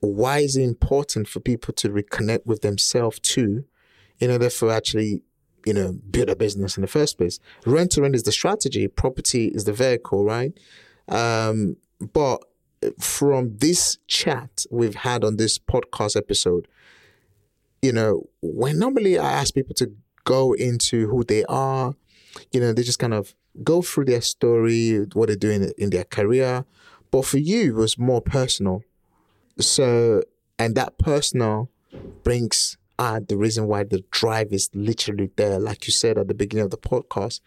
[0.00, 3.64] why is it important for people to reconnect with themselves too,
[4.18, 5.22] in order for actually,
[5.64, 7.38] you know, build a business in the first place?
[7.64, 10.52] Rent to rent is the strategy, property is the vehicle, right?
[11.08, 11.76] Um,
[12.12, 12.42] but
[13.00, 16.68] from this chat we've had on this podcast episode,
[17.80, 19.92] you know, when normally I ask people to
[20.26, 21.94] go into who they are,
[22.52, 26.04] you know, they just kind of go through their story, what they're doing in their
[26.04, 26.66] career.
[27.10, 28.82] But for you, it was more personal.
[29.58, 30.22] So,
[30.58, 31.70] and that personal
[32.22, 35.58] brings uh, the reason why the drive is literally there.
[35.58, 37.40] Like you said at the beginning of the podcast,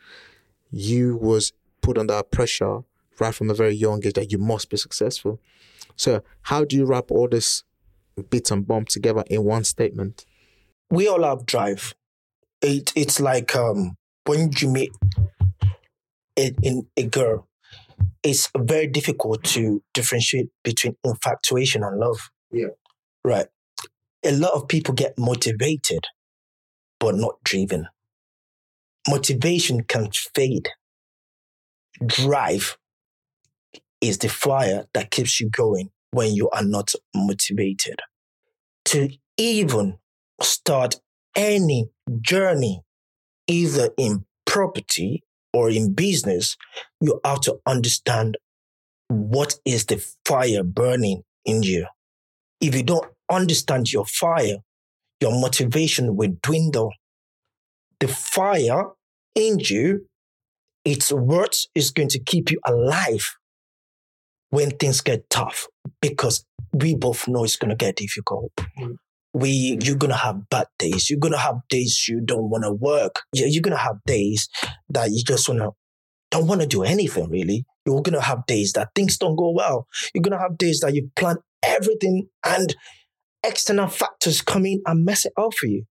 [0.71, 2.81] you was put under pressure
[3.19, 5.39] right from a very young age that you must be successful.
[5.95, 7.63] So, how do you wrap all this
[8.29, 10.25] bits and bombs together in one statement?
[10.89, 11.93] We all have drive.
[12.61, 13.95] It, it's like um,
[14.25, 14.91] when you meet
[16.37, 17.47] a, in a girl,
[18.23, 22.29] it's very difficult to differentiate between infatuation and love.
[22.51, 22.67] Yeah.
[23.23, 23.47] Right.
[24.25, 26.05] A lot of people get motivated,
[26.99, 27.87] but not driven.
[29.07, 30.69] Motivation can fade.
[32.05, 32.77] Drive
[34.01, 37.99] is the fire that keeps you going when you are not motivated.
[38.85, 39.97] To even
[40.41, 40.95] start
[41.35, 41.89] any
[42.21, 42.81] journey,
[43.47, 45.23] either in property
[45.53, 46.57] or in business,
[47.01, 48.37] you have to understand
[49.07, 51.87] what is the fire burning in you.
[52.61, 54.57] If you don't understand your fire,
[55.21, 56.91] your motivation will dwindle.
[57.99, 58.85] The fire
[59.35, 60.07] in you,
[60.85, 63.35] its worth is going to keep you alive
[64.49, 65.67] when things get tough
[66.01, 68.51] because we both know it's going to get difficult.
[68.79, 68.97] Mm.
[69.33, 71.09] We, you're to have bad days.
[71.09, 73.21] You're to have days you don't want to work.
[73.33, 74.49] You're to have days
[74.89, 75.71] that you just want to,
[76.31, 77.65] don't want to do anything really.
[77.85, 79.87] You're to have days that things don't go well.
[80.13, 82.75] You're to have days that you plan everything and
[83.43, 85.83] external factors come in and mess it up for you.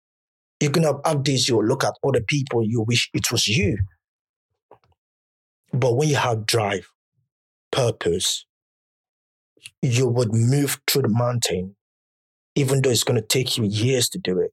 [0.61, 3.79] You're to have days you'll look at other people, you wish it was you.
[5.73, 6.89] But when you have drive,
[7.71, 8.47] purpose,
[9.83, 11.77] you would move through the mountain,
[12.55, 14.53] even though it's going to take you years to do it.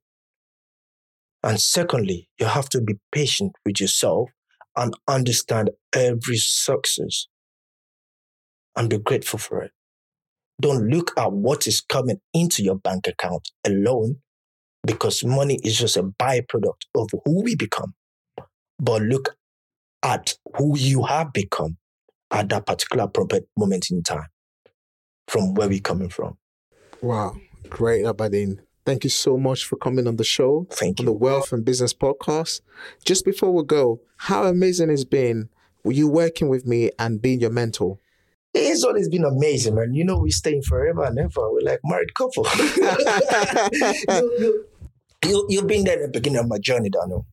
[1.43, 4.29] And secondly, you have to be patient with yourself
[4.75, 7.27] and understand every success
[8.75, 9.71] and be grateful for it.
[10.59, 14.17] Don't look at what is coming into your bank account alone
[14.85, 17.93] because money is just a byproduct of who we become.
[18.79, 19.35] But look
[20.03, 21.77] at who you have become
[22.31, 23.09] at that particular
[23.57, 24.27] moment in time
[25.27, 26.37] from where we're coming from.
[27.01, 27.35] Wow.
[27.69, 28.59] Great, Abideen.
[28.85, 30.67] Thank you so much for coming on the show.
[30.71, 31.03] Thank you.
[31.03, 32.61] On the Wealth and Business Podcast.
[33.03, 35.49] Just before we go, how amazing it's been
[35.93, 37.97] you working with me and being your mentor?
[38.53, 39.93] It's always been amazing, man.
[39.93, 41.51] You know, we're staying forever and ever.
[41.51, 42.47] We're like married couple.
[44.09, 44.65] you,
[45.25, 47.25] you, you, have been there at the beginning of my journey, Daniel.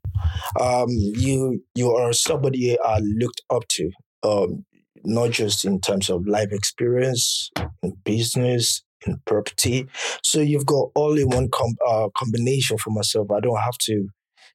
[0.61, 3.91] Um, you you are somebody I looked up to.
[4.25, 4.65] Um,
[5.05, 7.51] not just in terms of life experience,
[7.83, 8.92] in business, in
[9.27, 9.87] property.
[10.23, 13.31] So you've got all in one com- uh, combination for myself.
[13.31, 14.09] I don't have to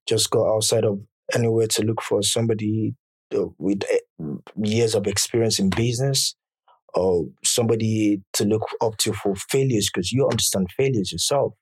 [0.08, 1.00] just go outside of
[1.34, 2.96] anywhere to look for somebody
[3.36, 4.24] uh, with eh,
[4.62, 6.36] years of experience in business
[6.94, 11.54] or somebody to look up to for failures because you understand failures yourself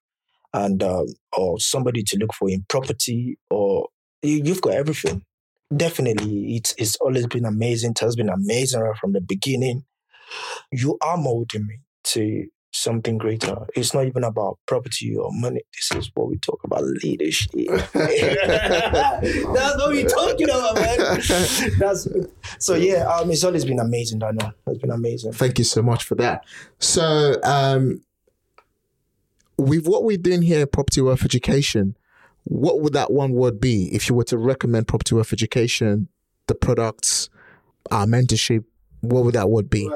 [0.54, 1.08] and um,
[1.38, 3.88] or somebody to look for in property or
[4.22, 5.24] you, you've got everything
[5.76, 7.92] definitely it's it's always been amazing.
[7.92, 9.84] It has been amazing right from the beginning.
[10.72, 13.66] You are molding me to something greater.
[13.76, 15.62] It's not even about property or money.
[15.74, 17.52] This is what we talk about leadership.
[17.94, 17.94] That's
[19.78, 20.98] what we're talking about, man.
[21.80, 22.08] That's
[22.60, 23.08] so yeah.
[23.08, 24.24] Um, it's always been amazing.
[24.24, 25.34] I know it's been amazing.
[25.34, 26.46] Thank you so much for that.
[26.80, 28.02] So um,
[29.58, 31.96] with what we're doing here, property wealth education
[32.46, 36.08] what would that one word be if you were to recommend property wealth education,
[36.48, 37.30] the products,
[37.92, 38.64] our mentorship?
[39.02, 39.90] What would that word be?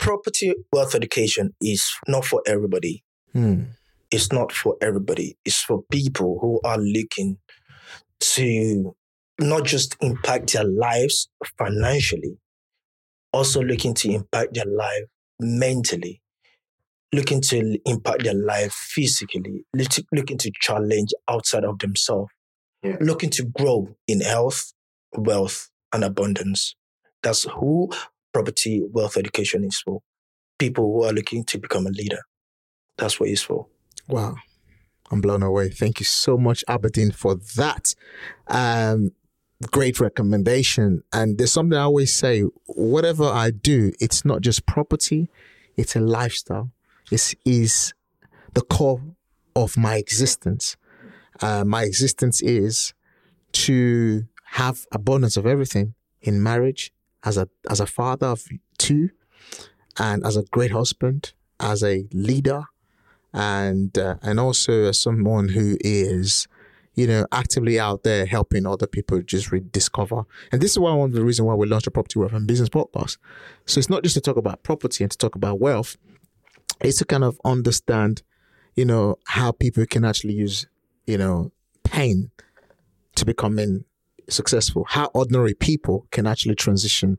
[0.00, 3.04] Property wealth education is not for everybody.
[3.34, 3.64] Hmm.
[4.10, 5.36] It's not for everybody.
[5.44, 7.36] It's for people who are looking
[8.20, 8.96] to
[9.38, 11.28] not just impact their lives
[11.58, 12.38] financially,
[13.32, 15.04] also looking to impact their life
[15.38, 16.22] mentally,
[17.12, 22.32] looking to impact their life physically, looking to challenge outside of themselves,
[22.82, 22.96] yeah.
[23.00, 24.72] looking to grow in health,
[25.12, 26.74] wealth, and abundance.
[27.22, 27.90] That's who
[28.32, 30.00] property wealth education is for.
[30.58, 32.20] People who are looking to become a leader.
[32.96, 33.66] That's what it's for.
[34.08, 34.36] Wow.
[35.10, 35.70] I'm blown away.
[35.70, 37.94] Thank you so much, Abideen, for that.
[38.46, 39.12] Um,
[39.70, 41.02] great recommendation.
[41.12, 45.28] And there's something I always say whatever I do, it's not just property,
[45.76, 46.70] it's a lifestyle
[47.10, 47.92] is is
[48.54, 49.02] the core
[49.54, 50.76] of my existence.
[51.42, 52.94] Uh, my existence is
[53.52, 56.92] to have abundance of everything in marriage,
[57.24, 58.46] as a as a father of
[58.78, 59.10] two,
[59.98, 62.64] and as a great husband, as a leader,
[63.32, 66.48] and uh, and also as someone who is
[66.94, 70.24] you know, actively out there helping other people just rediscover.
[70.52, 72.46] And this is why one of the reasons why we launched a property wealth and
[72.46, 73.16] business podcast.
[73.64, 75.96] So it's not just to talk about property and to talk about wealth,
[76.80, 78.22] it's to kind of understand,
[78.74, 80.66] you know, how people can actually use,
[81.06, 81.52] you know,
[81.84, 82.30] pain
[83.14, 83.84] to becoming
[84.30, 87.18] successful, how ordinary people can actually transition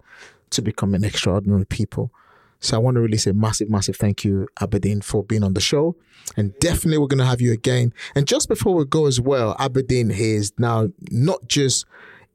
[0.52, 2.12] to becoming extraordinary people.
[2.60, 5.62] So I want to really say massive, massive thank you, Abideen, for being on the
[5.62, 5.96] show.
[6.38, 7.92] And definitely we're going to have you again.
[8.14, 11.86] And just before we go as well, Abideen is now not just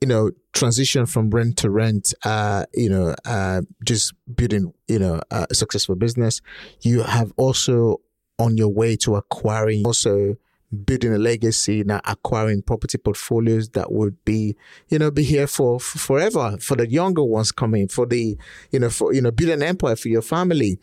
[0.01, 5.21] you know, transition from rent to rent, uh, you know, uh, just building, you know,
[5.31, 6.41] a successful business.
[6.83, 8.01] You have also
[8.39, 10.37] on your way to acquiring also
[10.85, 14.57] building a legacy now acquiring property portfolios that would be
[14.89, 18.37] you know be here for, for forever for the younger ones coming for the
[18.73, 20.79] you know for you know build an empire for your family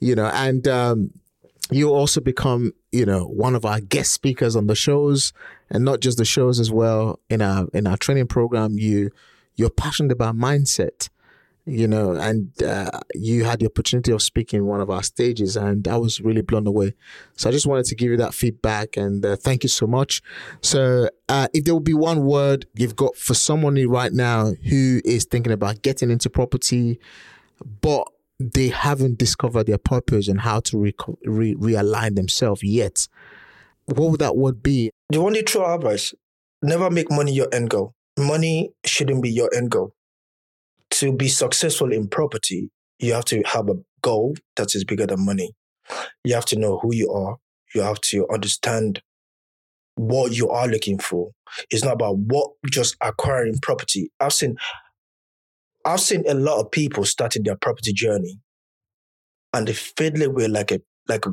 [0.00, 1.10] you know and um
[1.72, 5.32] you also become, you know, one of our guest speakers on the shows,
[5.70, 7.18] and not just the shows as well.
[7.30, 9.10] In our in our training program, you
[9.56, 11.08] you're passionate about mindset,
[11.64, 15.56] you know, and uh, you had the opportunity of speaking in one of our stages,
[15.56, 16.94] and I was really blown away.
[17.36, 20.22] So I just wanted to give you that feedback, and uh, thank you so much.
[20.60, 25.00] So, uh, if there would be one word you've got for someone right now who
[25.04, 26.98] is thinking about getting into property,
[27.80, 28.08] but
[28.40, 30.94] they haven't discovered their purpose and how to re-
[31.24, 33.06] re- realign themselves yet,
[33.84, 34.90] what would that word be?
[35.10, 36.12] The only true advice:
[36.60, 37.94] never make money your end goal.
[38.18, 39.94] Money shouldn't be your end goal
[41.02, 45.24] to be successful in property, you have to have a goal that is bigger than
[45.24, 45.52] money.
[46.22, 47.38] You have to know who you are.
[47.74, 49.02] You have to understand
[49.96, 51.32] what you are looking for.
[51.70, 54.12] It's not about what just acquiring property.
[54.20, 54.56] I've seen
[55.84, 58.38] I've seen a lot of people starting their property journey
[59.52, 61.30] and they fiddle with like a like a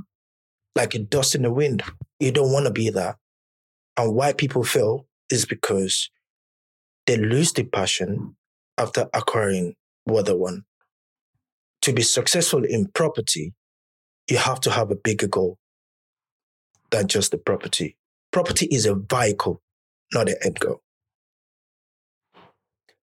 [0.76, 1.84] like a dust in the wind.
[2.20, 3.18] You don't want to be that.
[3.98, 6.10] And why people fail is because
[7.06, 8.36] they lose the passion
[8.80, 9.76] after acquiring
[10.06, 10.64] what one.
[11.84, 13.54] To be successful in property,
[14.30, 15.58] you have to have a bigger goal
[16.92, 17.98] than just the property.
[18.32, 19.62] Property is a vehicle,
[20.14, 20.82] not an end goal.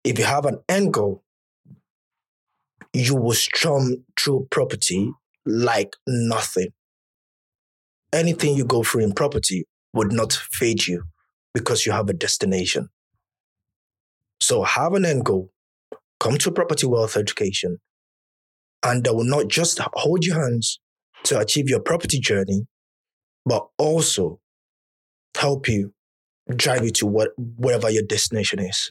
[0.03, 1.23] If you have an end goal,
[2.93, 5.11] you will strum through property
[5.47, 6.69] like nothing.
[8.13, 11.05] Anything you go through in property would not fade you
[11.53, 12.89] because you have a destination.
[14.41, 15.51] So have an end goal,
[16.25, 17.79] come to property wealth education,
[18.83, 20.81] and they will not just hold your hands
[21.25, 22.67] to achieve your property journey,
[23.45, 24.41] but also
[25.37, 25.93] help you
[26.57, 28.91] drive you to what, wherever your destination is.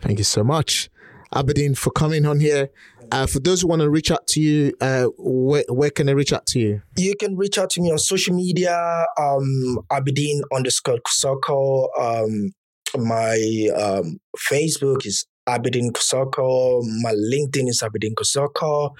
[0.00, 0.88] Thank you so much,
[1.34, 2.70] Abideen, for coming on here.
[3.12, 6.14] Uh, for those who want to reach out to you, uh, where, where can they
[6.14, 6.80] reach out to you?
[6.96, 11.90] You can reach out to me on social media, um, Abideen underscore circle.
[11.98, 12.52] Um,
[12.96, 14.18] my um,
[14.50, 16.82] Facebook is Abideen Kosoko.
[17.02, 18.90] My LinkedIn is Abideen Kosoko.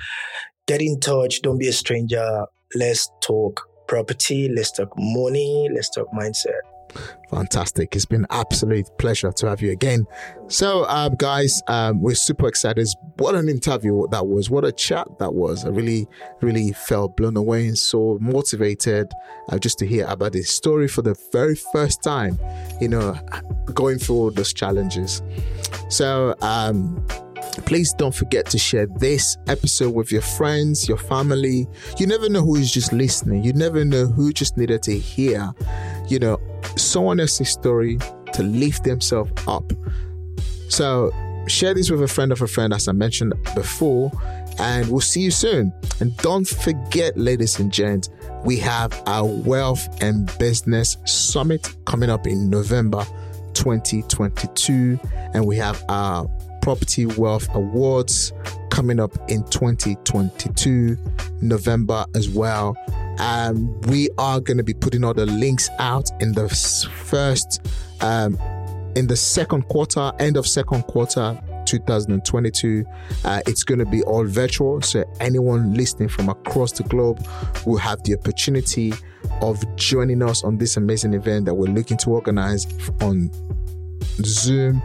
[0.67, 1.43] Get in touch.
[1.43, 2.47] Don't be a stranger.
[2.75, 4.49] Let's talk property.
[4.49, 5.69] Let's talk money.
[5.75, 6.61] Let's talk mindset.
[7.31, 7.97] Fantastic.
[7.97, 10.07] It's been absolute pleasure to have you again.
[10.49, 12.87] So, um, guys, um, we're super excited.
[13.17, 14.51] What an interview that was.
[14.51, 15.65] What a chat that was.
[15.65, 16.07] I really,
[16.41, 19.11] really felt blown away and so motivated
[19.49, 22.39] uh, just to hear about this story for the very first time,
[22.81, 23.15] you know,
[23.73, 25.23] going through all those challenges.
[25.89, 27.05] So, um,
[27.67, 31.67] Please don't forget to share this episode with your friends, your family.
[31.99, 33.45] You never know who is just listening.
[33.45, 35.53] You never know who just needed to hear,
[36.09, 36.39] you know,
[36.79, 37.99] someone else's story
[38.33, 39.73] to lift themselves up.
[40.69, 41.11] So
[41.47, 44.11] share this with a friend of a friend, as I mentioned before,
[44.59, 45.73] and we'll see you soon.
[46.01, 48.09] And don't forget, ladies and gents,
[48.45, 53.05] we have our Wealth and Business Summit coming up in November
[53.55, 54.99] 2022,
[55.33, 56.29] and we have our
[56.63, 58.33] Property Wealth Awards
[58.75, 60.99] coming up in 2022,
[61.41, 62.77] November as well.
[63.21, 67.65] Um, we are going to be putting all the links out in the first,
[68.01, 68.37] um,
[68.97, 72.85] in the second quarter, end of second quarter 2022.
[73.25, 77.25] Uh, it's going to be all virtual, so anyone listening from across the globe
[77.65, 78.93] will have the opportunity
[79.41, 82.67] of joining us on this amazing event that we're looking to organize
[83.03, 83.31] on
[84.23, 84.83] Zoom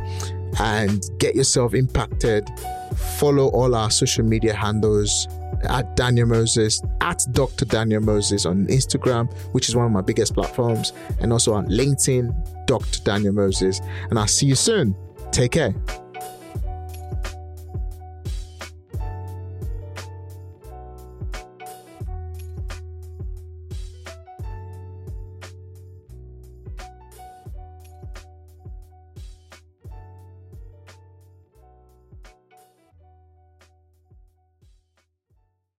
[0.59, 2.47] and get yourself impacted.
[2.95, 5.27] Follow all our social media handles
[5.63, 7.65] at Daniel Moses, at Dr.
[7.65, 12.65] Daniel Moses on Instagram, which is one of my biggest platforms, and also on LinkedIn,
[12.65, 13.01] Dr.
[13.03, 13.81] Daniel Moses.
[14.09, 14.95] And I'll see you soon.
[15.31, 15.73] Take care.